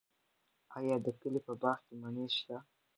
آیا 0.77 0.95
د 1.05 1.07
کلي 1.19 1.39
په 1.45 1.53
باغ 1.61 1.77
کې 1.85 1.93
مڼې 2.01 2.25
شته؟ 2.35 2.57